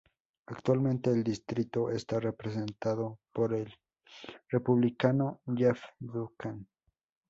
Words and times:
Actualmente 0.47 1.11
el 1.11 1.23
distrito 1.23 1.91
está 1.91 2.19
representado 2.19 3.19
por 3.31 3.53
el 3.53 3.71
Republicano 4.49 5.41
Jeff 5.55 5.79
Duncan. 5.99 6.67